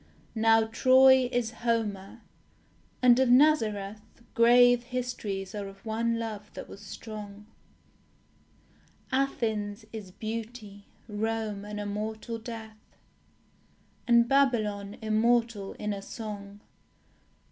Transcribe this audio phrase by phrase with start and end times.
[0.33, 2.21] Now Troy is Homer;
[3.03, 4.01] and of Nazareth
[4.33, 7.45] Grave histories are of one love that was strong;
[9.11, 12.97] Athens is beauty; Rome an immortal death;
[14.07, 16.61] And Babylon immortal in a song....